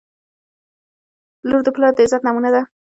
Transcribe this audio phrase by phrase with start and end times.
[1.49, 2.61] •لور د پلار د عزت نمونه ده.